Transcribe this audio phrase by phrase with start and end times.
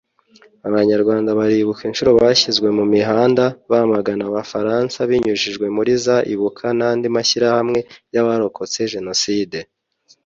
[0.67, 7.79] Abanyarwanda baribuka inshuro bashyizwe mu mihanda bamagana abafaransa binyujijwe muri za Ibuka n’andi mashyirahamwe
[8.13, 9.57] y’abarokotse jenoside